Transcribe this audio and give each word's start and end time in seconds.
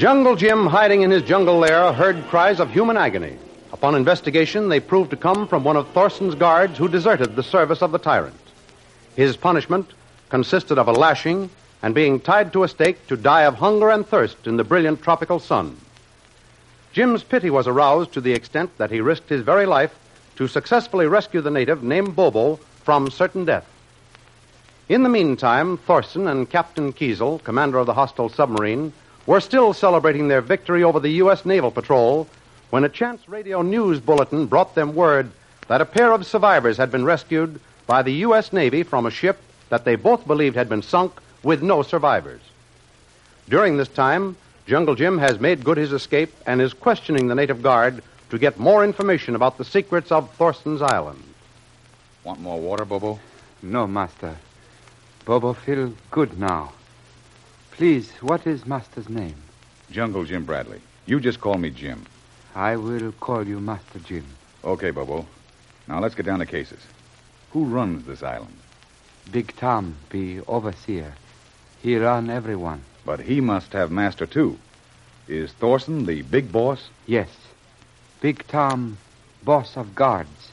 Jungle 0.00 0.34
Jim, 0.34 0.64
hiding 0.64 1.02
in 1.02 1.10
his 1.10 1.22
jungle 1.22 1.58
lair, 1.58 1.92
heard 1.92 2.24
cries 2.28 2.58
of 2.58 2.70
human 2.70 2.96
agony. 2.96 3.36
Upon 3.70 3.94
investigation, 3.94 4.70
they 4.70 4.80
proved 4.80 5.10
to 5.10 5.16
come 5.18 5.46
from 5.46 5.62
one 5.62 5.76
of 5.76 5.88
Thorson's 5.88 6.34
guards 6.34 6.78
who 6.78 6.88
deserted 6.88 7.36
the 7.36 7.42
service 7.42 7.82
of 7.82 7.92
the 7.92 7.98
tyrant. 7.98 8.40
His 9.14 9.36
punishment 9.36 9.90
consisted 10.30 10.78
of 10.78 10.88
a 10.88 10.92
lashing 10.92 11.50
and 11.82 11.94
being 11.94 12.18
tied 12.18 12.50
to 12.54 12.64
a 12.64 12.68
stake 12.68 13.08
to 13.08 13.16
die 13.18 13.42
of 13.42 13.56
hunger 13.56 13.90
and 13.90 14.06
thirst 14.06 14.46
in 14.46 14.56
the 14.56 14.64
brilliant 14.64 15.02
tropical 15.02 15.38
sun. 15.38 15.76
Jim's 16.94 17.22
pity 17.22 17.50
was 17.50 17.66
aroused 17.66 18.12
to 18.12 18.22
the 18.22 18.32
extent 18.32 18.70
that 18.78 18.90
he 18.90 19.02
risked 19.02 19.28
his 19.28 19.42
very 19.42 19.66
life 19.66 19.94
to 20.36 20.48
successfully 20.48 21.08
rescue 21.08 21.42
the 21.42 21.50
native 21.50 21.82
named 21.82 22.16
Bobo 22.16 22.56
from 22.84 23.10
certain 23.10 23.44
death. 23.44 23.66
In 24.88 25.02
the 25.02 25.10
meantime, 25.10 25.76
Thorson 25.76 26.26
and 26.26 26.48
Captain 26.48 26.90
Kiesel, 26.90 27.44
commander 27.44 27.76
of 27.76 27.84
the 27.84 27.92
hostile 27.92 28.30
submarine, 28.30 28.94
were 29.30 29.40
still 29.40 29.72
celebrating 29.72 30.26
their 30.26 30.40
victory 30.40 30.82
over 30.82 30.98
the 30.98 31.22
U.S. 31.22 31.44
Naval 31.44 31.70
Patrol 31.70 32.26
when 32.70 32.82
a 32.82 32.88
chance 32.88 33.28
radio 33.28 33.62
news 33.62 34.00
bulletin 34.00 34.46
brought 34.46 34.74
them 34.74 34.92
word 34.92 35.30
that 35.68 35.80
a 35.80 35.84
pair 35.84 36.10
of 36.10 36.26
survivors 36.26 36.78
had 36.78 36.90
been 36.90 37.04
rescued 37.04 37.60
by 37.86 38.02
the 38.02 38.12
U.S. 38.26 38.52
Navy 38.52 38.82
from 38.82 39.06
a 39.06 39.10
ship 39.12 39.38
that 39.68 39.84
they 39.84 39.94
both 39.94 40.26
believed 40.26 40.56
had 40.56 40.68
been 40.68 40.82
sunk 40.82 41.12
with 41.44 41.62
no 41.62 41.82
survivors. 41.82 42.40
During 43.48 43.76
this 43.76 43.86
time, 43.86 44.34
Jungle 44.66 44.96
Jim 44.96 45.18
has 45.18 45.38
made 45.38 45.62
good 45.62 45.76
his 45.76 45.92
escape 45.92 46.34
and 46.44 46.60
is 46.60 46.72
questioning 46.72 47.28
the 47.28 47.36
native 47.36 47.62
guard 47.62 48.02
to 48.30 48.38
get 48.38 48.58
more 48.58 48.82
information 48.82 49.36
about 49.36 49.58
the 49.58 49.64
secrets 49.64 50.10
of 50.10 50.34
Thorson's 50.34 50.82
Island. 50.82 51.22
Want 52.24 52.40
more 52.40 52.58
water, 52.58 52.84
Bobo? 52.84 53.20
No, 53.62 53.86
Master. 53.86 54.34
Bobo 55.24 55.52
feel 55.52 55.94
good 56.10 56.36
now. 56.36 56.72
Please, 57.80 58.10
what 58.20 58.46
is 58.46 58.66
Master's 58.66 59.08
name? 59.08 59.36
Jungle 59.90 60.24
Jim 60.24 60.44
Bradley. 60.44 60.82
You 61.06 61.18
just 61.18 61.40
call 61.40 61.56
me 61.56 61.70
Jim. 61.70 62.04
I 62.54 62.76
will 62.76 63.10
call 63.12 63.46
you 63.46 63.58
Master 63.58 63.98
Jim. 64.00 64.26
Okay, 64.62 64.90
Bobo. 64.90 65.24
Now 65.88 65.98
let's 65.98 66.14
get 66.14 66.26
down 66.26 66.40
to 66.40 66.44
cases. 66.44 66.80
Who 67.52 67.64
runs 67.64 68.04
this 68.04 68.22
island? 68.22 68.54
Big 69.32 69.56
Tom 69.56 69.96
be 70.10 70.40
overseer. 70.40 71.14
He 71.80 71.96
run 71.96 72.28
everyone. 72.28 72.82
But 73.06 73.20
he 73.20 73.40
must 73.40 73.72
have 73.72 73.90
master, 73.90 74.26
too. 74.26 74.58
Is 75.26 75.50
Thorson 75.52 76.04
the 76.04 76.20
big 76.20 76.52
boss? 76.52 76.90
Yes. 77.06 77.30
Big 78.20 78.46
Tom, 78.46 78.98
boss 79.42 79.78
of 79.78 79.94
guards. 79.94 80.50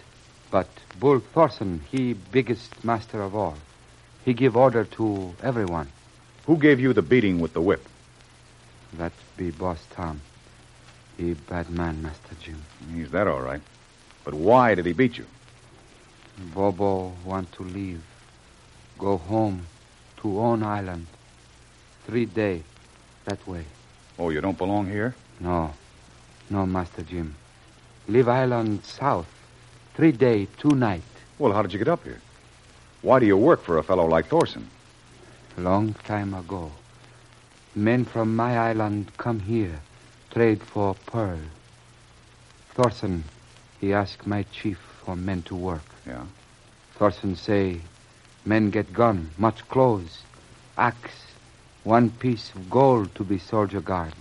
But 0.49 0.69
Bull 0.97 1.19
Thorson, 1.19 1.81
he 1.91 2.13
biggest 2.13 2.85
master 2.85 3.21
of 3.21 3.35
all. 3.35 3.57
He 4.23 4.33
give 4.33 4.55
order 4.55 4.85
to 4.85 5.33
everyone. 5.43 5.89
Who 6.47 6.55
gave 6.57 6.79
you 6.79 6.93
the 6.93 7.01
beating 7.01 7.41
with 7.41 7.53
the 7.53 7.61
whip? 7.61 7.85
That 8.93 9.11
be 9.35 9.51
boss 9.51 9.85
Tom. 9.91 10.21
He 11.17 11.33
bad 11.33 11.69
man, 11.69 12.01
Master 12.01 12.35
Jim. 12.41 12.63
He's 12.95 13.11
that 13.11 13.27
all 13.27 13.41
right. 13.41 13.61
But 14.23 14.33
why 14.33 14.73
did 14.73 14.85
he 14.85 14.93
beat 14.93 15.17
you? 15.17 15.25
Bobo 16.55 17.11
want 17.25 17.51
to 17.53 17.63
leave. 17.63 18.01
Go 18.97 19.17
home 19.17 19.65
to 20.21 20.39
own 20.39 20.63
island. 20.63 21.07
Three 22.05 22.25
day 22.25 22.63
that 23.25 23.45
way. 23.45 23.65
Oh, 24.17 24.29
you 24.29 24.39
don't 24.39 24.57
belong 24.57 24.87
here? 24.87 25.15
No. 25.41 25.73
No, 26.49 26.65
Master 26.65 27.01
Jim. 27.01 27.35
Leave 28.07 28.29
island 28.29 28.85
south. 28.85 29.27
Three 29.95 30.13
day, 30.13 30.47
two 30.57 30.75
night. 30.75 31.03
Well, 31.39 31.51
how 31.51 31.61
did 31.61 31.73
you 31.73 31.79
get 31.79 31.89
up 31.89 32.05
here? 32.05 32.21
Why 33.01 33.19
do 33.19 33.25
you 33.25 33.35
work 33.35 33.61
for 33.63 33.79
a 33.79 33.83
fellow 33.83 34.05
like 34.05 34.27
Thorson? 34.27 34.69
Long 35.59 35.95
time 36.05 36.35
ago. 36.35 36.71
Men 37.73 38.05
from 38.05 38.35
my 38.35 38.59
island 38.59 39.11
come 39.17 39.39
here, 39.39 39.79
trade 40.29 40.61
for 40.61 40.93
pearl. 41.07 41.39
Thorson, 42.75 43.23
he 43.81 43.91
ask 43.91 44.27
my 44.27 44.43
chief 44.43 44.77
for 45.03 45.15
men 45.15 45.41
to 45.43 45.55
work. 45.55 45.81
Yeah. 46.05 46.25
Thorson 46.93 47.35
say, 47.35 47.81
men 48.45 48.69
get 48.69 48.93
gun, 48.93 49.31
much 49.35 49.67
clothes, 49.67 50.21
axe, 50.77 51.25
one 51.83 52.11
piece 52.11 52.53
of 52.53 52.69
gold 52.69 53.15
to 53.15 53.23
be 53.23 53.39
soldier 53.39 53.81
guard. 53.81 54.13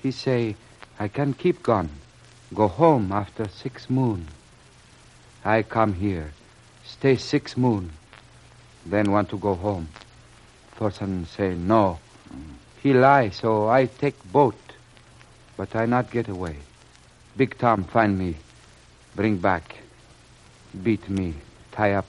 He 0.00 0.12
say, 0.12 0.54
I 1.00 1.08
can 1.08 1.34
keep 1.34 1.64
gun, 1.64 1.90
go 2.54 2.68
home 2.68 3.10
after 3.10 3.48
six 3.48 3.90
moon. 3.90 4.28
I 5.44 5.64
come 5.64 5.94
here, 5.94 6.34
stay 6.84 7.16
six 7.16 7.56
moon, 7.56 7.90
then 8.84 9.10
want 9.10 9.28
to 9.30 9.38
go 9.38 9.56
home. 9.56 9.88
Thorson 10.76 11.26
say 11.26 11.54
no. 11.54 11.98
He 12.82 12.92
lie, 12.92 13.30
so 13.30 13.68
I 13.68 13.86
take 13.86 14.16
boat, 14.30 14.60
but 15.56 15.74
I 15.74 15.86
not 15.86 16.10
get 16.10 16.28
away. 16.28 16.56
Big 17.36 17.58
Tom 17.58 17.84
find 17.84 18.18
me, 18.18 18.36
bring 19.14 19.38
back, 19.38 19.76
beat 20.82 21.08
me, 21.08 21.34
tie 21.72 21.94
up, 21.94 22.06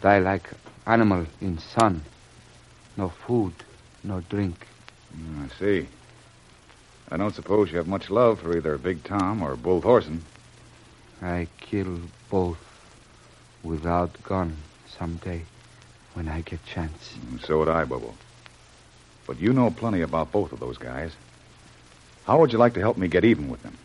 die 0.00 0.18
like 0.18 0.48
animal 0.86 1.26
in 1.40 1.58
sun. 1.58 2.02
No 2.96 3.08
food, 3.10 3.52
no 4.02 4.20
drink. 4.20 4.66
Mm, 5.16 5.44
I 5.44 5.58
see. 5.58 5.88
I 7.10 7.16
don't 7.16 7.34
suppose 7.34 7.70
you 7.70 7.78
have 7.78 7.86
much 7.86 8.10
love 8.10 8.40
for 8.40 8.56
either 8.56 8.76
Big 8.78 9.04
Tom 9.04 9.42
or 9.42 9.56
Bull 9.56 9.80
Thorson. 9.80 10.24
I 11.22 11.48
kill 11.60 12.00
both 12.30 12.58
without 13.62 14.22
gun 14.22 14.56
someday 14.98 15.44
when 16.18 16.28
I 16.28 16.40
get 16.40 16.58
chance. 16.66 17.14
And 17.30 17.40
so 17.40 17.60
would 17.60 17.68
I, 17.68 17.84
Bobo. 17.84 18.12
But 19.28 19.38
you 19.40 19.52
know 19.52 19.70
plenty 19.70 20.00
about 20.00 20.32
both 20.32 20.50
of 20.52 20.58
those 20.58 20.76
guys. 20.76 21.12
How 22.24 22.40
would 22.40 22.52
you 22.52 22.58
like 22.58 22.74
to 22.74 22.80
help 22.80 22.96
me 22.98 23.06
get 23.06 23.24
even 23.24 23.48
with 23.48 23.62
them? 23.62 23.78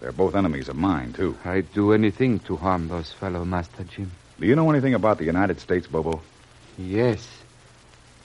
They're 0.00 0.10
both 0.10 0.34
enemies 0.34 0.68
of 0.68 0.74
mine, 0.74 1.12
too. 1.12 1.36
I'd 1.44 1.72
do 1.72 1.92
anything 1.92 2.40
to 2.40 2.56
harm 2.56 2.88
those 2.88 3.12
fellow, 3.12 3.44
Master 3.44 3.84
Jim. 3.84 4.10
Do 4.40 4.46
you 4.46 4.56
know 4.56 4.68
anything 4.70 4.94
about 4.94 5.18
the 5.18 5.24
United 5.24 5.60
States, 5.60 5.86
Bobo? 5.86 6.20
Yes. 6.76 7.26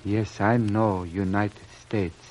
Yes, 0.04 0.42
I 0.42 0.58
know 0.58 1.04
United 1.04 1.68
States. 1.88 2.26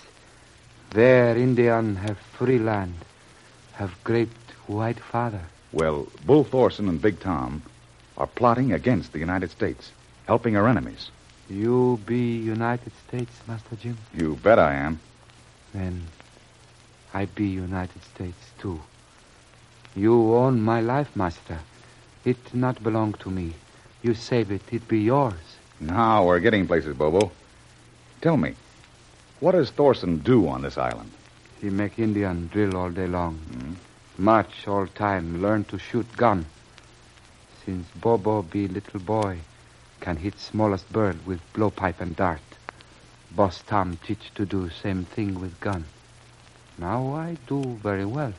There, 0.90 1.36
Indian 1.36 1.96
have 1.96 2.18
free 2.18 2.58
land, 2.58 2.94
have 3.74 3.96
great 4.02 4.28
white 4.66 4.98
father. 4.98 5.42
Well, 5.72 6.08
Bull 6.26 6.42
Thorson 6.42 6.88
and 6.88 7.00
Big 7.00 7.20
Tom 7.20 7.62
are 8.18 8.26
plotting 8.26 8.72
against 8.72 9.12
the 9.12 9.20
United 9.20 9.50
States, 9.52 9.92
helping 10.32 10.56
our 10.56 10.66
enemies. 10.66 11.10
You 11.50 12.00
be 12.06 12.22
United 12.56 12.92
States, 13.06 13.32
Master 13.46 13.76
Jim? 13.76 13.98
You 14.14 14.28
bet 14.42 14.58
I 14.58 14.72
am. 14.86 14.98
Then 15.74 15.94
I 17.12 17.26
be 17.26 17.48
United 17.48 18.02
States 18.14 18.42
too. 18.58 18.80
You 19.94 20.14
own 20.34 20.62
my 20.62 20.80
life, 20.80 21.10
master. 21.14 21.58
It 22.24 22.54
not 22.54 22.82
belong 22.82 23.12
to 23.24 23.28
me. 23.38 23.52
You 24.02 24.14
save 24.14 24.50
it, 24.50 24.62
it 24.72 24.88
be 24.88 25.00
yours. 25.00 25.44
Now 25.80 26.24
we're 26.24 26.40
getting 26.46 26.66
places, 26.66 26.96
Bobo. 26.96 27.30
Tell 28.22 28.38
me, 28.38 28.54
what 29.40 29.52
does 29.52 29.70
Thorson 29.70 30.16
do 30.32 30.48
on 30.48 30.62
this 30.62 30.78
island? 30.78 31.10
He 31.60 31.68
make 31.68 31.98
Indian 31.98 32.48
drill 32.50 32.74
all 32.74 32.90
day 33.02 33.06
long. 33.06 33.34
Hmm? 33.36 33.74
March 34.16 34.66
all 34.66 34.86
time, 34.86 35.42
learn 35.42 35.64
to 35.64 35.78
shoot 35.78 36.10
gun. 36.16 36.46
Since 37.66 37.86
Bobo 38.00 38.40
be 38.40 38.66
little 38.66 39.00
boy, 39.00 39.38
can 40.02 40.16
hit 40.16 40.38
smallest 40.38 40.92
bird 40.92 41.24
with 41.24 41.40
blowpipe 41.54 42.00
and 42.00 42.16
dart. 42.16 42.40
Boss 43.30 43.62
Tom 43.62 43.98
teach 44.04 44.34
to 44.34 44.44
do 44.44 44.68
same 44.68 45.04
thing 45.04 45.40
with 45.40 45.58
gun. 45.60 45.84
Now 46.76 47.14
I 47.14 47.38
do 47.46 47.62
very 47.82 48.04
well. 48.04 48.34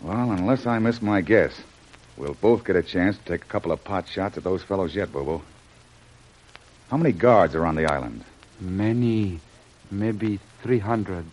Well, 0.00 0.30
unless 0.32 0.66
I 0.66 0.78
miss 0.78 1.02
my 1.02 1.20
guess, 1.20 1.52
we'll 2.16 2.34
both 2.34 2.64
get 2.64 2.76
a 2.76 2.82
chance 2.82 3.18
to 3.18 3.24
take 3.24 3.42
a 3.42 3.52
couple 3.52 3.72
of 3.72 3.84
pot 3.84 4.08
shots 4.08 4.38
at 4.38 4.44
those 4.44 4.62
fellows 4.62 4.94
yet, 4.94 5.12
Bobo. 5.12 5.42
How 6.90 6.96
many 6.96 7.12
guards 7.12 7.54
are 7.54 7.66
on 7.66 7.76
the 7.76 7.86
island? 7.86 8.24
Many, 8.58 9.40
maybe 9.90 10.40
300. 10.62 11.26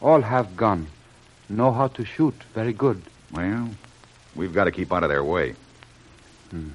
All 0.00 0.20
have 0.20 0.56
gun. 0.56 0.86
Know 1.48 1.72
how 1.72 1.88
to 1.88 2.04
shoot 2.04 2.34
very 2.54 2.72
good. 2.72 3.02
Well, 3.32 3.68
we've 4.36 4.54
got 4.54 4.64
to 4.64 4.72
keep 4.72 4.92
out 4.92 5.02
of 5.02 5.10
their 5.10 5.24
way. 5.24 5.54
Hmm. 6.50 6.68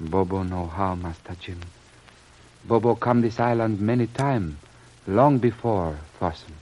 Bobo 0.00 0.42
know 0.42 0.66
how, 0.66 0.94
Master 0.94 1.36
Jim. 1.40 1.60
Bobo 2.64 2.94
come 2.94 3.20
this 3.20 3.38
island 3.38 3.80
many 3.80 4.06
time, 4.06 4.58
long 5.06 5.38
before 5.38 5.96
Thorson. 6.18 6.54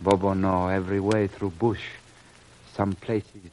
Bobo 0.00 0.32
know 0.34 0.68
every 0.68 1.00
way 1.00 1.26
through 1.26 1.50
bush. 1.50 1.82
Some 2.74 2.92
places 2.94 3.50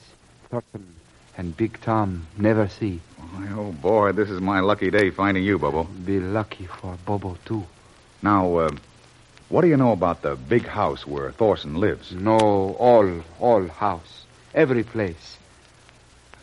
Thorson 0.49 0.95
and 1.37 1.55
Big 1.57 1.79
Tom 1.81 2.27
never 2.37 2.67
see. 2.67 3.01
Why, 3.17 3.47
oh, 3.57 3.71
boy, 3.71 4.11
this 4.11 4.29
is 4.29 4.39
my 4.39 4.59
lucky 4.59 4.91
day 4.91 5.09
finding 5.09 5.43
you, 5.43 5.57
Bobo. 5.57 5.83
Be 5.83 6.19
lucky 6.19 6.65
for 6.65 6.97
Bobo 7.05 7.37
too. 7.45 7.63
Now, 8.21 8.55
uh, 8.55 8.69
what 9.49 9.61
do 9.61 9.67
you 9.67 9.77
know 9.77 9.91
about 9.91 10.21
the 10.21 10.35
big 10.35 10.65
house 10.65 11.05
where 11.05 11.31
Thorson 11.31 11.75
lives? 11.75 12.11
Know 12.11 12.75
all, 12.79 13.23
all 13.39 13.67
house, 13.67 14.25
every 14.53 14.83
place. 14.83 15.37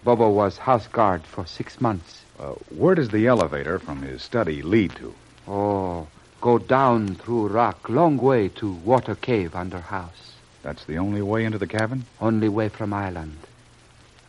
Bobo 0.03 0.31
was 0.31 0.57
house 0.57 0.87
guard 0.87 1.23
for 1.25 1.47
six 1.47 1.81
months. 1.81 2.23
Uh, 2.39 2.53
where 2.75 2.95
does 2.95 3.11
the 3.11 3.27
elevator 3.27 3.79
from 3.79 4.01
his 4.01 4.23
study 4.23 4.63
lead 4.63 4.95
to? 4.97 5.15
Oh, 5.47 6.07
go 6.41 6.59
down 6.59 7.17
through 7.17 7.49
rock, 7.49 7.89
long 7.89 8.17
way 8.17 8.49
to 8.49 8.73
water 8.73 9.15
cave 9.15 9.55
under 9.55 9.79
house. 9.79 10.33
That's 10.63 10.85
the 10.85 10.97
only 10.97 11.21
way 11.21 11.45
into 11.45 11.59
the 11.59 11.67
cabin? 11.67 12.07
Only 12.21 12.49
way 12.49 12.71
from 12.71 12.95
island. 12.95 13.37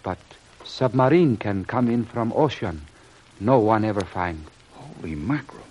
But 0.04 0.20
submarine 0.66 1.38
can 1.38 1.64
come 1.64 1.90
in 1.90 2.04
from 2.06 2.34
ocean. 2.34 2.82
No 3.40 3.60
one 3.60 3.86
ever 3.86 4.02
find. 4.02 4.46
Holy 4.74 5.16
mackerel. 5.16 5.64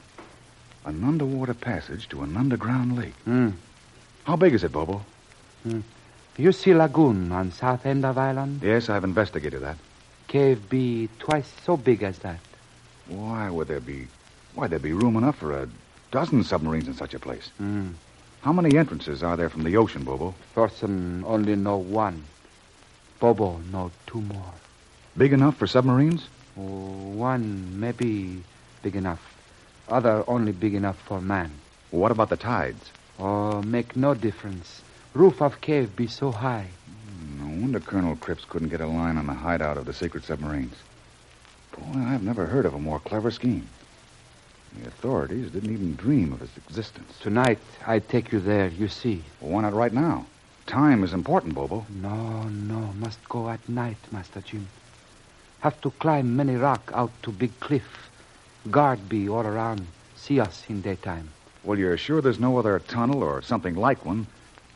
An 0.86 1.04
underwater 1.04 1.54
passage 1.54 2.08
to 2.08 2.22
an 2.22 2.36
underground 2.36 2.96
lake. 2.96 3.14
Hmm. 3.24 3.50
How 4.24 4.36
big 4.36 4.54
is 4.54 4.64
it, 4.64 4.72
Bobo? 4.72 5.02
You 6.38 6.52
see 6.52 6.72
lagoon 6.72 7.32
on 7.32 7.52
south 7.52 7.84
end 7.84 8.04
of 8.06 8.16
island? 8.16 8.62
Yes, 8.62 8.88
I've 8.88 9.04
investigated 9.04 9.60
that. 9.62 9.76
Cave 10.30 10.70
be 10.70 11.08
twice 11.18 11.52
so 11.64 11.76
big 11.76 12.04
as 12.04 12.20
that. 12.20 12.38
Why 13.08 13.50
would 13.50 13.66
there 13.66 13.80
be. 13.80 14.06
Why, 14.54 14.68
there'd 14.68 14.80
be 14.80 14.92
room 14.92 15.16
enough 15.16 15.38
for 15.38 15.60
a 15.60 15.68
dozen 16.12 16.44
submarines 16.44 16.86
in 16.86 16.94
such 16.94 17.14
a 17.14 17.18
place. 17.18 17.48
Hmm. 17.58 17.88
How 18.42 18.52
many 18.52 18.78
entrances 18.78 19.24
are 19.24 19.36
there 19.36 19.48
from 19.48 19.64
the 19.64 19.76
ocean, 19.76 20.04
Bobo? 20.04 20.36
Thorson 20.54 21.24
only 21.26 21.56
know 21.56 21.78
one. 21.78 22.22
Bobo 23.18 23.58
know 23.72 23.90
two 24.06 24.20
more. 24.20 24.54
Big 25.16 25.32
enough 25.32 25.56
for 25.56 25.66
submarines? 25.66 26.28
Oh, 26.56 26.62
one 26.62 27.80
maybe 27.80 28.44
big 28.84 28.94
enough. 28.94 29.34
Other 29.88 30.22
only 30.28 30.52
big 30.52 30.74
enough 30.74 31.00
for 31.08 31.20
man. 31.20 31.50
What 31.90 32.12
about 32.12 32.28
the 32.28 32.36
tides? 32.36 32.92
Oh, 33.18 33.62
make 33.62 33.96
no 33.96 34.14
difference. 34.14 34.82
Roof 35.12 35.42
of 35.42 35.60
cave 35.60 35.96
be 35.96 36.06
so 36.06 36.30
high. 36.30 36.68
No 37.50 37.62
wonder 37.62 37.80
Colonel 37.80 38.14
Cripps 38.14 38.44
couldn't 38.44 38.68
get 38.68 38.80
a 38.80 38.86
line 38.86 39.16
on 39.16 39.26
the 39.26 39.34
hideout 39.34 39.76
of 39.76 39.84
the 39.84 39.92
secret 39.92 40.22
submarines. 40.22 40.76
Boy, 41.72 41.98
I've 41.98 42.22
never 42.22 42.46
heard 42.46 42.64
of 42.64 42.74
a 42.74 42.78
more 42.78 43.00
clever 43.00 43.32
scheme. 43.32 43.66
The 44.78 44.86
authorities 44.86 45.50
didn't 45.50 45.72
even 45.72 45.96
dream 45.96 46.32
of 46.32 46.42
its 46.42 46.56
existence. 46.56 47.18
Tonight 47.18 47.58
I 47.84 47.98
take 47.98 48.30
you 48.30 48.38
there, 48.38 48.68
you 48.68 48.86
see. 48.86 49.24
Well, 49.40 49.50
why 49.50 49.62
not 49.62 49.74
right 49.74 49.92
now? 49.92 50.26
Time 50.66 51.02
is 51.02 51.12
important, 51.12 51.56
Bobo. 51.56 51.84
No, 52.00 52.44
no, 52.44 52.92
must 53.00 53.28
go 53.28 53.50
at 53.50 53.68
night, 53.68 53.98
Master 54.12 54.42
Jim. 54.42 54.68
Have 55.58 55.80
to 55.80 55.90
climb 55.90 56.36
many 56.36 56.54
rock 56.54 56.92
out 56.94 57.10
to 57.24 57.32
big 57.32 57.58
cliff. 57.58 58.10
Guard 58.70 59.08
be 59.08 59.28
all 59.28 59.44
around. 59.44 59.88
See 60.14 60.38
us 60.38 60.62
in 60.68 60.82
daytime. 60.82 61.30
Well, 61.64 61.80
you're 61.80 61.96
sure 61.96 62.22
there's 62.22 62.38
no 62.38 62.58
other 62.58 62.78
tunnel 62.78 63.24
or 63.24 63.42
something 63.42 63.74
like 63.74 64.06
one 64.06 64.28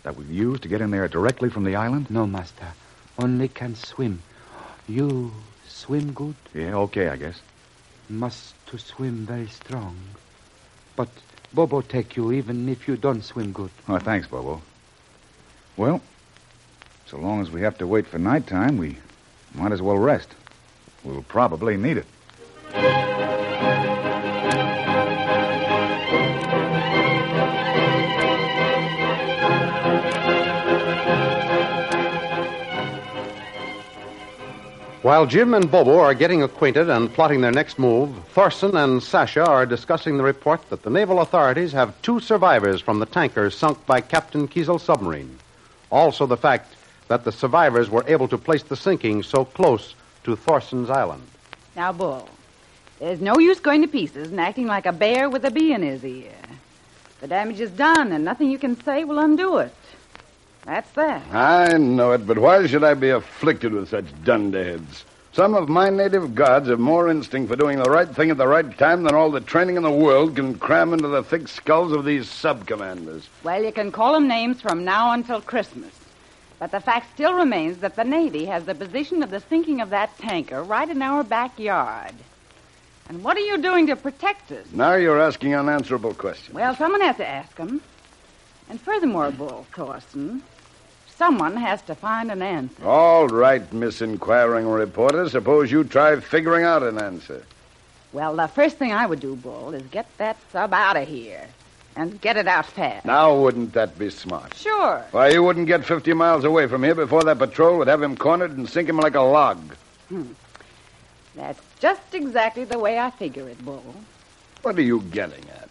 that 0.05 0.17
we'd 0.17 0.29
use 0.29 0.61
to 0.61 0.69
get 0.69 0.81
in 0.81 0.91
there 0.91 1.09
directly 1.09 1.51
from 1.51 1.65
the 1.65 1.75
island? 1.75 2.11
No, 2.11 2.27
Master. 2.27 2.69
Only 3.19 3.49
can 3.49 3.75
swim. 3.75 4.23
You 4.87 5.33
swim 5.67 6.13
good? 6.13 6.37
Yeah, 6.55 6.77
okay, 6.77 7.09
I 7.09 7.17
guess. 7.17 7.41
Must 8.09 8.55
to 8.69 8.79
swim 8.79 9.27
very 9.27 9.49
strong. 9.49 9.97
But 10.95 11.09
Bobo 11.53 11.81
take 11.81 12.17
you 12.17 12.33
even 12.33 12.69
if 12.69 12.87
you 12.87 12.97
don't 12.97 13.25
swim 13.25 13.53
good. 13.53 13.71
Oh, 13.89 13.99
thanks, 13.99 14.29
Bobo. 14.29 14.63
Well, 15.77 16.01
so 17.07 17.19
long 17.19 17.41
as 17.41 17.51
we 17.51 17.63
have 17.63 17.79
to 17.79 17.87
wait 17.87 18.07
for 18.07 18.19
nighttime, 18.19 18.77
we 18.77 18.99
might 19.55 19.73
as 19.73 19.83
well 19.83 19.99
rest. 19.99 20.29
We'll 21.03 21.23
probably 21.23 21.77
need 21.77 21.99
it. 21.99 22.07
While 35.05 35.27
Jim 35.27 35.53
and 35.53 35.71
Bobo 35.71 35.99
are 35.99 36.15
getting 36.15 36.43
acquainted 36.43 36.89
and 36.89 37.13
plotting 37.13 37.43
their 37.43 37.53
next 37.53 37.79
move, 37.79 38.09
Thorson 38.29 38.75
and 38.75 39.03
Sasha 39.03 39.45
are 39.45 39.67
discussing 39.67 40.17
the 40.17 40.23
report 40.23 40.71
that 40.71 40.83
the 40.83 40.89
naval 40.89 41.21
authorities 41.21 41.73
have 41.73 42.01
two 42.01 42.21
survivors 42.21 42.81
from 42.81 43.01
the 43.01 43.05
tanker 43.05 43.51
sunk 43.51 43.85
by 43.85 44.01
Captain 44.01 44.49
Kiesel's 44.49 44.83
submarine. 44.83 45.39
Also, 45.91 46.25
the 46.25 46.39
fact 46.39 46.75
that 47.09 47.23
the 47.23 47.33
survivors 47.33 47.91
were 47.91 48.03
able 48.09 48.29
to 48.29 48.39
place 48.39 48.63
the 48.63 48.77
sinking 48.77 49.23
so 49.23 49.45
close 49.45 49.95
to 50.23 50.37
Thorson's 50.37 50.89
island. 50.89 51.23
Now, 51.77 51.93
Bull, 51.93 52.27
there's 52.99 53.21
no 53.21 53.39
use 53.39 53.61
going 53.61 53.83
to 53.83 53.89
pieces 53.89 54.31
and 54.31 54.41
acting 54.41 54.67
like 54.67 54.87
a 54.87 54.93
bear 54.93 55.29
with 55.29 55.45
a 55.45 55.51
bee 55.51 55.75
in 55.75 55.83
his 55.83 56.03
ear. 56.03 56.33
The 57.21 57.29
damage 57.29 57.61
is 57.61 57.73
done, 57.73 58.11
and 58.11 58.25
nothing 58.25 58.51
you 58.51 58.59
can 58.59 58.83
say 58.85 59.05
will 59.05 59.19
undo 59.19 59.59
it. 59.59 59.75
That's 60.65 60.91
that. 60.93 61.23
I 61.33 61.77
know 61.77 62.13
it, 62.13 62.27
but 62.27 62.39
why 62.39 62.67
should 62.67 62.85
I 62.85 62.95
be 62.95 63.11
afflicted 63.11 63.73
with 63.73 63.91
such 63.91 64.07
dunderheads? 64.25 65.05
Some 65.33 65.55
of 65.55 65.69
my 65.69 65.91
native 65.91 66.35
gods 66.35 66.69
have 66.69 66.79
more 66.79 67.11
instinct 67.11 67.51
for 67.51 67.57
doing 67.57 67.79
the 67.79 67.91
right 67.91 68.09
thing 68.09 68.31
at 68.31 68.37
the 68.37 68.47
right 68.47 68.79
time 68.79 69.03
than 69.03 69.15
all 69.15 69.31
the 69.31 69.41
training 69.41 69.77
in 69.77 69.83
the 69.83 69.91
world 69.91 70.37
can 70.37 70.55
cram 70.55 70.93
into 70.93 71.09
the 71.09 71.25
thick 71.25 71.49
skulls 71.49 71.93
of 71.93 72.05
these 72.05 72.31
sub-commanders. 72.31 73.29
Well, 73.43 73.63
you 73.63 73.73
can 73.73 73.91
call 73.91 74.13
them 74.13 74.29
names 74.29 74.61
from 74.61 74.85
now 74.85 75.13
until 75.13 75.41
Christmas. 75.41 75.93
But 76.61 76.71
the 76.71 76.81
fact 76.81 77.13
still 77.13 77.35
remains 77.35 77.79
that 77.79 77.97
the 77.97 78.05
Navy 78.05 78.45
has 78.45 78.65
the 78.65 78.77
position 78.77 79.23
of 79.23 79.31
the 79.31 79.41
sinking 79.41 79.81
of 79.81 79.91
that 79.91 80.17
tanker 80.19 80.63
right 80.63 80.89
in 80.89 81.03
our 81.03 81.25
backyard. 81.25 82.15
And 83.09 83.23
what 83.23 83.37
are 83.37 83.41
you 83.41 83.59
doing 83.59 83.89
to 83.89 83.97
protect 83.97 84.53
us? 84.53 84.67
Now 84.73 84.95
you're 84.95 85.21
asking 85.21 85.55
unanswerable 85.55 86.15
questions. 86.15 86.55
Well, 86.55 86.75
someone 86.77 87.01
has 87.03 87.17
to 87.17 87.29
ask 87.29 87.55
them. 87.57 87.83
And 88.71 88.81
furthermore, 88.81 89.31
Bull 89.31 89.67
Thorson, 89.75 90.43
someone 91.17 91.57
has 91.57 91.83
to 91.83 91.95
find 91.95 92.31
an 92.31 92.43
answer. 92.43 92.85
All 92.85 93.29
right, 93.29 93.71
Miss 93.73 94.03
Inquiring 94.03 94.67
Reporter, 94.67 95.29
suppose 95.29 95.71
you 95.71 95.85
try 95.85 96.19
figuring 96.21 96.65
out 96.65 96.83
an 96.83 97.01
answer. 97.01 97.45
Well, 98.13 98.37
the 98.37 98.47
first 98.47 98.77
thing 98.77 98.93
I 98.93 99.07
would 99.07 99.21
do, 99.21 99.35
Bull, 99.37 99.75
is 99.75 99.83
get 99.89 100.07
that 100.19 100.37
sub 100.53 100.73
out 100.73 100.97
of 100.97 101.09
here. 101.09 101.47
And 101.97 102.21
get 102.21 102.37
it 102.37 102.49
out 102.49 102.67
fast. 102.67 103.07
Now, 103.07 103.37
wouldn't 103.37 103.73
that 103.75 103.97
be 103.97 104.11
smart? 104.11 104.55
Sure. 104.55 105.05
Why, 105.13 105.29
you 105.29 105.45
wouldn't 105.45 105.69
get 105.69 105.85
50 105.85 106.13
miles 106.15 106.43
away 106.43 106.67
from 106.67 106.83
here 106.83 106.95
before 106.95 107.23
that 107.23 107.39
patrol 107.39 107.79
would 107.79 107.87
have 107.87 108.03
him 108.03 108.17
cornered 108.17 108.57
and 108.57 108.69
sink 108.69 108.89
him 108.89 108.97
like 108.97 109.15
a 109.15 109.21
log. 109.21 109.59
Hmm. 110.09 110.33
That's 111.37 111.61
just 111.79 112.03
exactly 112.13 112.65
the 112.65 112.79
way 112.81 112.99
I 112.99 113.11
figure 113.11 113.49
it, 113.49 113.65
Bull. 113.65 113.95
What 114.63 114.77
are 114.77 114.83
you 114.83 115.03
getting 115.03 115.45
at? 115.51 115.69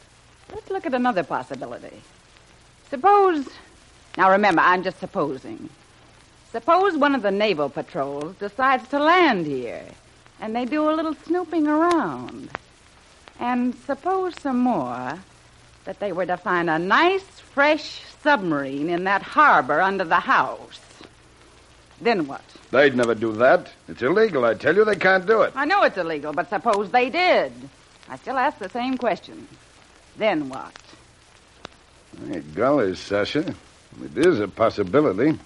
Let's 0.54 0.70
look 0.70 0.86
at 0.86 0.94
another 0.94 1.24
possibility. 1.24 2.02
Suppose. 2.90 3.48
Now 4.18 4.32
remember, 4.32 4.62
I'm 4.62 4.84
just 4.84 5.00
supposing. 5.00 5.70
Suppose 6.52 6.96
one 6.96 7.16
of 7.16 7.24
the 7.24 7.32
naval 7.32 7.70
patrols 7.70 8.36
decides 8.36 8.88
to 8.90 9.00
land 9.00 9.48
here, 9.48 9.86
and 10.40 10.56
they 10.56 10.66
do 10.66 10.90
a 10.90 10.94
little 10.94 11.16
snooping 11.16 11.68
around. 11.68 12.50
And 13.40 13.76
suppose 13.88 14.40
some 14.40 14.60
more 14.60 15.20
that 15.86 16.00
they 16.00 16.12
were 16.12 16.28
to 16.28 16.38
find 16.38 16.70
a 16.70 16.78
nice, 16.78 17.24
fresh 17.24 18.02
submarine 18.22 18.90
in 18.90 19.04
that 19.06 19.24
harbor 19.24 19.82
under 19.82 20.04
the 20.04 20.20
house. 20.20 20.80
Then 22.00 22.28
what? 22.28 22.44
They'd 22.72 22.96
never 22.96 23.16
do 23.16 23.34
that. 23.34 23.72
It's 23.88 24.02
illegal, 24.02 24.46
I 24.46 24.54
tell 24.54 24.76
you. 24.76 24.86
They 24.86 24.96
can't 24.96 25.26
do 25.26 25.42
it. 25.42 25.54
I 25.56 25.66
know 25.66 25.84
it's 25.84 25.98
illegal, 25.98 26.34
but 26.34 26.50
suppose 26.50 26.92
they 26.92 27.10
did. 27.10 27.52
I 28.10 28.18
still 28.18 28.38
ask 28.38 28.60
the 28.60 28.70
same 28.70 28.98
question. 28.98 29.48
Then 30.18 30.50
what? 30.50 30.74
Hey, 32.28 32.42
golly, 32.42 32.96
Sasha. 32.96 33.56
It 34.02 34.18
is 34.18 34.40
a 34.40 34.48
possibility. 34.48 35.38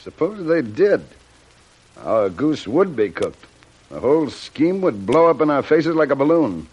Suppose 0.00 0.46
they 0.46 0.62
did. 0.62 1.04
Our 2.02 2.28
goose 2.28 2.66
would 2.66 2.96
be 2.96 3.10
cooked. 3.10 3.44
The 3.90 4.00
whole 4.00 4.30
scheme 4.30 4.80
would 4.80 5.06
blow 5.06 5.28
up 5.28 5.40
in 5.40 5.50
our 5.50 5.62
faces 5.62 5.94
like 5.94 6.10
a 6.10 6.16
balloon. 6.16 6.66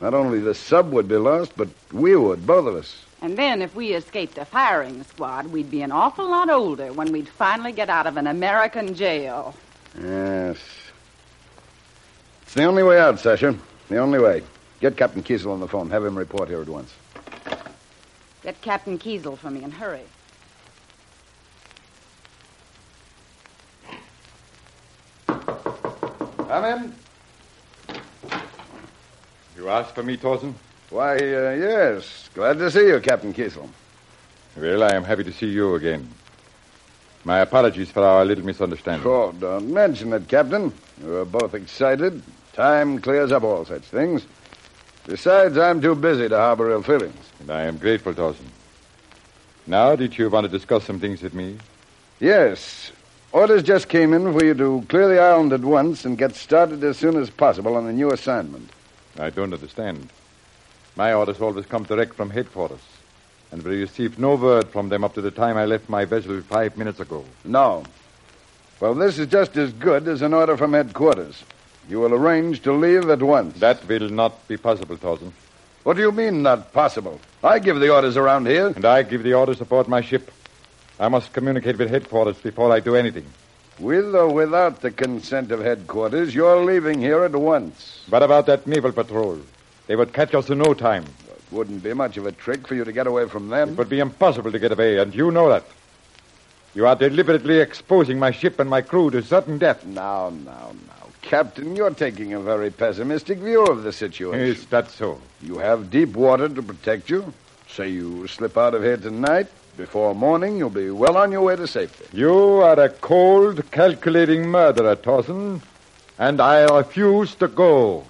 Not 0.00 0.14
only 0.14 0.40
the 0.40 0.54
sub 0.54 0.90
would 0.92 1.08
be 1.08 1.16
lost, 1.16 1.52
but 1.56 1.68
we 1.92 2.16
would, 2.16 2.46
both 2.46 2.66
of 2.66 2.74
us. 2.74 3.04
And 3.22 3.36
then, 3.36 3.62
if 3.62 3.74
we 3.74 3.94
escaped 3.94 4.36
a 4.38 4.44
firing 4.44 5.02
squad, 5.04 5.46
we'd 5.46 5.70
be 5.70 5.82
an 5.82 5.92
awful 5.92 6.28
lot 6.28 6.50
older 6.50 6.92
when 6.92 7.12
we'd 7.12 7.28
finally 7.28 7.72
get 7.72 7.88
out 7.88 8.06
of 8.06 8.16
an 8.16 8.26
American 8.26 8.94
jail. 8.94 9.54
Yes. 10.00 10.58
It's 12.42 12.54
the 12.54 12.64
only 12.64 12.82
way 12.82 13.00
out, 13.00 13.18
Sasha. 13.18 13.56
The 13.88 13.98
only 13.98 14.18
way. 14.18 14.42
Get 14.80 14.96
Captain 14.96 15.22
Kiesel 15.22 15.52
on 15.52 15.60
the 15.60 15.68
phone. 15.68 15.90
Have 15.90 16.04
him 16.04 16.16
report 16.16 16.48
here 16.48 16.60
at 16.60 16.68
once. 16.68 16.92
Get 18.46 18.62
Captain 18.62 18.96
Kiesel 18.96 19.36
for 19.36 19.50
me 19.50 19.64
and 19.64 19.74
hurry. 19.74 20.04
Come 25.26 26.64
in. 26.64 26.94
You 29.56 29.68
asked 29.68 29.96
for 29.96 30.04
me, 30.04 30.14
Thorson? 30.14 30.54
Why, 30.90 31.16
uh, 31.16 31.18
yes. 31.18 32.30
Glad 32.34 32.58
to 32.58 32.70
see 32.70 32.86
you, 32.86 33.00
Captain 33.00 33.34
Kiesel. 33.34 33.68
Well, 34.56 34.84
I 34.84 34.94
am 34.94 35.02
happy 35.02 35.24
to 35.24 35.32
see 35.32 35.48
you 35.48 35.74
again. 35.74 36.08
My 37.24 37.40
apologies 37.40 37.90
for 37.90 38.04
our 38.04 38.24
little 38.24 38.46
misunderstanding. 38.46 39.08
Oh, 39.08 39.32
don't 39.32 39.72
mention 39.72 40.12
it, 40.12 40.28
Captain. 40.28 40.72
We 41.02 41.10
were 41.10 41.24
both 41.24 41.54
excited. 41.54 42.22
Time 42.52 43.00
clears 43.00 43.32
up 43.32 43.42
all 43.42 43.64
such 43.64 43.82
things. 43.82 44.24
Besides, 45.04 45.58
I'm 45.58 45.80
too 45.82 45.96
busy 45.96 46.28
to 46.28 46.36
harbor 46.36 46.70
ill 46.70 46.84
feelings. 46.84 47.16
I 47.48 47.62
am 47.62 47.78
grateful, 47.78 48.12
Thorson. 48.12 48.46
Now, 49.66 49.94
did 49.94 50.18
you 50.18 50.28
want 50.30 50.44
to 50.44 50.50
discuss 50.50 50.84
some 50.84 50.98
things 50.98 51.22
with 51.22 51.34
me? 51.34 51.58
Yes. 52.18 52.90
Orders 53.32 53.62
just 53.62 53.88
came 53.88 54.12
in 54.14 54.32
for 54.32 54.44
you 54.44 54.54
to 54.54 54.84
clear 54.88 55.08
the 55.08 55.20
island 55.20 55.52
at 55.52 55.60
once 55.60 56.04
and 56.04 56.18
get 56.18 56.34
started 56.34 56.82
as 56.82 56.96
soon 56.96 57.16
as 57.16 57.30
possible 57.30 57.76
on 57.76 57.86
the 57.86 57.92
new 57.92 58.10
assignment. 58.10 58.70
I 59.18 59.30
don't 59.30 59.52
understand. 59.52 60.08
My 60.96 61.12
orders 61.12 61.40
always 61.40 61.66
come 61.66 61.84
direct 61.84 62.14
from 62.14 62.30
headquarters. 62.30 62.80
And 63.52 63.62
we 63.62 63.80
received 63.80 64.18
no 64.18 64.34
word 64.34 64.68
from 64.68 64.88
them 64.88 65.04
up 65.04 65.14
to 65.14 65.20
the 65.20 65.30
time 65.30 65.56
I 65.56 65.66
left 65.66 65.88
my 65.88 66.04
vessel 66.04 66.40
five 66.42 66.76
minutes 66.76 66.98
ago. 67.00 67.24
No. 67.44 67.84
Well, 68.80 68.94
this 68.94 69.18
is 69.18 69.28
just 69.28 69.56
as 69.56 69.72
good 69.72 70.08
as 70.08 70.22
an 70.22 70.34
order 70.34 70.56
from 70.56 70.72
headquarters. 70.72 71.44
You 71.88 72.00
will 72.00 72.14
arrange 72.14 72.62
to 72.62 72.72
leave 72.72 73.08
at 73.08 73.22
once. 73.22 73.58
That 73.60 73.86
will 73.86 74.08
not 74.08 74.48
be 74.48 74.56
possible, 74.56 74.96
Thorson. 74.96 75.32
What 75.84 75.96
do 75.96 76.02
you 76.02 76.10
mean, 76.10 76.42
not 76.42 76.72
possible? 76.72 77.20
I 77.46 77.60
give 77.60 77.78
the 77.78 77.94
orders 77.94 78.16
around 78.16 78.46
here. 78.46 78.66
And 78.68 78.84
I 78.84 79.02
give 79.04 79.22
the 79.22 79.34
orders 79.34 79.60
aboard 79.60 79.86
my 79.86 80.00
ship. 80.00 80.32
I 80.98 81.08
must 81.08 81.32
communicate 81.32 81.78
with 81.78 81.90
headquarters 81.90 82.36
before 82.38 82.72
I 82.72 82.80
do 82.80 82.96
anything. 82.96 83.26
With 83.78 84.14
or 84.14 84.32
without 84.32 84.80
the 84.80 84.90
consent 84.90 85.52
of 85.52 85.60
headquarters, 85.60 86.34
you're 86.34 86.64
leaving 86.64 87.00
here 87.00 87.22
at 87.22 87.36
once. 87.36 88.04
What 88.08 88.24
about 88.24 88.46
that 88.46 88.66
naval 88.66 88.90
patrol? 88.90 89.38
They 89.86 89.94
would 89.94 90.12
catch 90.12 90.34
us 90.34 90.50
in 90.50 90.58
no 90.58 90.74
time. 90.74 91.04
It 91.28 91.42
wouldn't 91.52 91.84
be 91.84 91.92
much 91.92 92.16
of 92.16 92.26
a 92.26 92.32
trick 92.32 92.66
for 92.66 92.74
you 92.74 92.84
to 92.84 92.92
get 92.92 93.06
away 93.06 93.28
from 93.28 93.48
them. 93.48 93.70
It 93.70 93.78
would 93.78 93.90
be 93.90 94.00
impossible 94.00 94.50
to 94.50 94.58
get 94.58 94.72
away, 94.72 94.98
and 94.98 95.14
you 95.14 95.30
know 95.30 95.48
that. 95.50 95.64
You 96.74 96.86
are 96.86 96.96
deliberately 96.96 97.60
exposing 97.60 98.18
my 98.18 98.32
ship 98.32 98.58
and 98.58 98.68
my 98.68 98.82
crew 98.82 99.10
to 99.10 99.22
certain 99.22 99.58
death. 99.58 99.86
Now, 99.86 100.30
now, 100.30 100.72
now. 100.88 100.95
Captain, 101.26 101.74
you're 101.74 101.90
taking 101.90 102.34
a 102.34 102.40
very 102.40 102.70
pessimistic 102.70 103.38
view 103.38 103.66
of 103.66 103.82
the 103.82 103.92
situation. 103.92 104.40
Is 104.40 104.64
that 104.66 104.88
so? 104.92 105.20
You 105.42 105.58
have 105.58 105.90
deep 105.90 106.10
water 106.10 106.48
to 106.48 106.62
protect 106.62 107.10
you. 107.10 107.34
Say 107.68 107.88
you 107.88 108.28
slip 108.28 108.56
out 108.56 108.74
of 108.74 108.84
here 108.84 108.96
tonight. 108.96 109.48
Before 109.76 110.14
morning, 110.14 110.56
you'll 110.56 110.70
be 110.70 110.92
well 110.92 111.16
on 111.16 111.32
your 111.32 111.42
way 111.42 111.56
to 111.56 111.66
safety. 111.66 112.04
You 112.16 112.32
are 112.62 112.78
a 112.78 112.88
cold, 112.88 113.68
calculating 113.72 114.48
murderer, 114.48 114.94
Thorson, 114.94 115.60
and 116.16 116.40
I 116.40 116.64
refuse 116.72 117.34
to 117.34 117.48
go. 117.48 118.04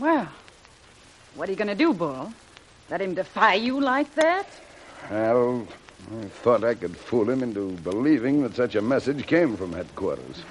Well, 0.00 0.28
what 1.36 1.48
are 1.48 1.52
you 1.52 1.56
going 1.56 1.68
to 1.68 1.76
do, 1.76 1.94
Bull? 1.94 2.32
Let 2.90 3.00
him 3.00 3.14
defy 3.14 3.54
you 3.54 3.80
like 3.80 4.12
that? 4.16 4.48
Well, 5.08 5.68
I 6.20 6.24
thought 6.42 6.64
I 6.64 6.74
could 6.74 6.96
fool 6.96 7.30
him 7.30 7.44
into 7.44 7.70
believing 7.84 8.42
that 8.42 8.56
such 8.56 8.74
a 8.74 8.82
message 8.82 9.24
came 9.28 9.56
from 9.56 9.72
headquarters. 9.72 10.42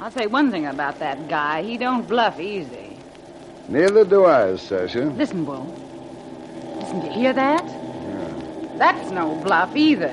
I'll 0.00 0.10
say 0.10 0.26
one 0.26 0.50
thing 0.50 0.66
about 0.66 0.98
that 0.98 1.28
guy. 1.28 1.62
He 1.62 1.76
don't 1.78 2.06
bluff 2.06 2.40
easy. 2.40 2.98
Neither 3.68 4.04
do 4.04 4.26
I, 4.26 4.56
Sasha. 4.56 5.04
Listen, 5.04 5.44
Bull. 5.44 5.66
Listen, 6.76 7.00
do 7.00 7.06
you 7.06 7.12
hear 7.12 7.32
that? 7.32 7.64
That's 8.78 9.10
no 9.10 9.36
bluff 9.36 9.74
either. 9.76 10.12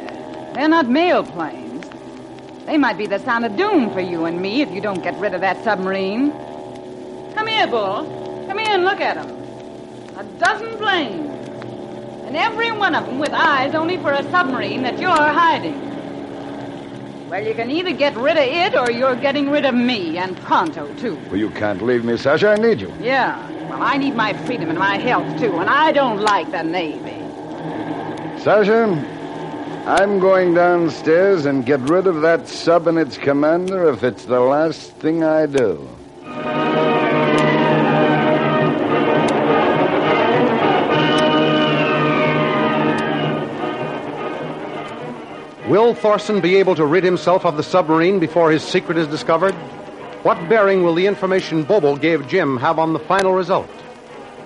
They're 0.54 0.70
not 0.70 0.88
mail 0.88 1.24
planes. 1.24 1.90
They 2.66 2.78
might 2.78 2.98
be 2.98 3.08
the 3.08 3.20
sound 3.20 3.44
of 3.46 3.58
doom 3.58 3.92
for 3.92 4.00
you 4.00 4.26
and 4.26 4.40
me 4.42 4.62
if 4.62 4.72
you 4.72 4.82
don't 4.82 5.04
get 5.04 5.16
rid 5.20 5.34
of 5.34 5.42
that 5.42 5.64
submarine. 5.64 6.32
Come 7.34 7.48
here, 7.48 7.68
Bull. 7.68 8.46
Come 8.48 8.60
here 8.60 8.76
and 8.76 8.86
look 8.86 9.02
at 9.02 9.18
'em. 9.18 9.30
A 10.18 10.24
dozen 10.40 10.78
planes. 10.78 11.28
And 12.28 12.38
every 12.38 12.72
one 12.72 12.96
of 12.96 13.08
'em 13.08 13.20
with 13.20 13.34
eyes 13.34 13.74
only 13.76 13.98
for 13.98 14.12
a 14.12 14.24
submarine 14.30 14.84
that 14.84 15.00
you're 15.00 15.10
hiding. 15.10 15.91
Well, 17.32 17.48
you 17.48 17.54
can 17.54 17.72
either 17.72 17.94
get 17.94 18.14
rid 18.18 18.36
of 18.36 18.44
it 18.44 18.76
or 18.76 18.92
you're 18.92 19.16
getting 19.16 19.50
rid 19.50 19.64
of 19.64 19.74
me, 19.74 20.18
and 20.18 20.36
pronto, 20.36 20.94
too. 20.96 21.16
Well, 21.28 21.38
you 21.38 21.50
can't 21.52 21.82
leave 21.82 22.04
me, 22.04 22.18
Sasha. 22.18 22.50
I 22.50 22.56
need 22.56 22.82
you. 22.82 22.94
Yeah. 23.00 23.40
Well, 23.70 23.82
I 23.82 23.96
need 23.96 24.16
my 24.16 24.34
freedom 24.34 24.70
and 24.70 24.78
my 24.78 24.98
health, 24.98 25.40
too, 25.40 25.56
and 25.56 25.70
I 25.70 25.94
don't 25.94 26.20
like 26.20 26.52
the 26.52 26.62
Navy. 26.62 27.22
Sasha, 28.44 28.84
I'm 29.88 30.20
going 30.20 30.54
downstairs 30.54 31.46
and 31.46 31.66
get 31.66 31.80
rid 31.80 32.06
of 32.06 32.20
that 32.20 32.50
sub 32.50 32.88
and 32.88 33.00
its 33.00 33.18
commander 33.18 33.90
if 33.90 34.04
it's 34.04 34.26
the 34.26 34.42
last 34.42 34.92
thing 34.98 35.24
I 35.24 35.46
do. 35.46 35.88
Will 45.72 45.96
Thorson 45.96 46.42
be 46.42 46.58
able 46.58 46.75
to 46.75 46.86
rid 46.86 47.06
himself 47.06 47.46
of 47.46 47.56
the 47.56 47.63
submarine 47.63 48.20
before 48.20 48.51
his 48.51 48.62
secret 48.62 48.98
is 48.98 49.08
discovered? 49.08 49.54
What 50.24 50.50
bearing 50.50 50.84
will 50.84 50.94
the 50.94 51.08
information 51.08 51.63
Bobo 51.63 51.96
gave 51.96 52.28
Jim 52.28 52.58
have 52.58 52.78
on 52.78 52.92
the 52.92 53.00
final 53.00 53.32
result? 53.32 53.70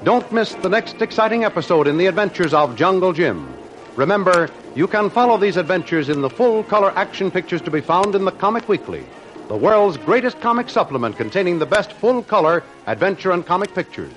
Don't 0.03 0.32
miss 0.32 0.53
the 0.53 0.70
next 0.70 1.01
exciting 1.01 1.44
episode 1.44 1.88
in 1.88 1.98
the 1.98 2.05
adventures 2.05 2.53
of 2.53 2.75
Jungle 2.75 3.12
Jim. 3.12 3.51
Remember, 3.96 4.51
you 4.75 4.86
can 4.86 5.10
follow 5.10 5.36
these 5.36 5.58
adventures 5.58 6.10
in 6.10 6.22
the 6.22 6.29
full 6.29 6.63
color 6.63 6.96
action 6.96 7.32
pictures 7.32 7.63
to 7.63 7.72
be 7.72 7.82
found 7.82 8.13
in 8.13 8.24
the 8.24 8.32
Comic 8.32 8.70
Weekly, 8.70 9.03
the 9.48 9.58
world's 9.58 9.98
greatest 9.98 10.39
comic 10.41 10.70
supplement 10.70 11.17
containing 11.17 11.58
the 11.58 11.65
best 11.65 11.91
full 11.94 12.22
color 12.22 12.62
adventure 12.86 13.32
and 13.32 13.44
comic 13.44 13.74
pictures. 13.74 14.13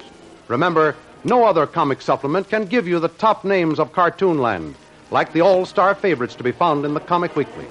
Remember, 0.48 0.94
no 1.24 1.46
other 1.46 1.66
comic 1.66 2.02
supplement 2.02 2.50
can 2.50 2.66
give 2.66 2.86
you 2.86 3.00
the 3.00 3.08
top 3.08 3.46
names 3.46 3.78
of 3.78 3.92
Cartoonland, 3.92 4.74
like 5.10 5.32
the 5.32 5.40
all 5.40 5.64
star 5.64 5.94
favorites 5.94 6.34
to 6.36 6.44
be 6.44 6.52
found 6.52 6.84
in 6.84 6.94
the 6.94 7.00
Comic 7.00 7.36
Weekly. 7.36 7.66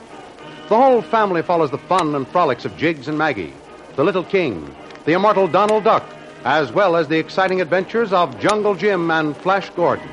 The 0.69 0.75
whole 0.75 1.01
family 1.01 1.41
follows 1.41 1.71
the 1.71 1.77
fun 1.77 2.15
and 2.15 2.27
frolics 2.27 2.65
of 2.65 2.75
Jiggs 2.77 3.07
and 3.07 3.17
Maggie, 3.17 3.53
the 3.95 4.03
Little 4.03 4.23
King, 4.23 4.75
the 5.05 5.13
immortal 5.13 5.47
Donald 5.47 5.83
Duck, 5.83 6.03
as 6.43 6.71
well 6.71 6.95
as 6.95 7.07
the 7.07 7.17
exciting 7.17 7.61
adventures 7.61 8.11
of 8.11 8.39
Jungle 8.39 8.75
Jim 8.75 9.09
and 9.11 9.35
Flash 9.37 9.69
Gordon. 9.71 10.09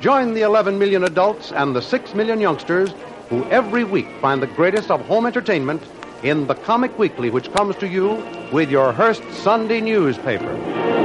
Join 0.00 0.34
the 0.34 0.42
11 0.42 0.78
million 0.78 1.04
adults 1.04 1.52
and 1.52 1.74
the 1.74 1.82
6 1.82 2.14
million 2.14 2.40
youngsters 2.40 2.92
who 3.28 3.44
every 3.46 3.84
week 3.84 4.08
find 4.20 4.42
the 4.42 4.46
greatest 4.46 4.90
of 4.90 5.00
home 5.06 5.26
entertainment 5.26 5.82
in 6.22 6.46
the 6.46 6.54
Comic 6.54 6.98
Weekly, 6.98 7.30
which 7.30 7.52
comes 7.52 7.76
to 7.76 7.86
you 7.88 8.22
with 8.52 8.70
your 8.70 8.92
Hearst 8.92 9.22
Sunday 9.32 9.80
newspaper. 9.80 11.03